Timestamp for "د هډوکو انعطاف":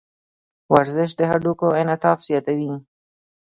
1.19-2.19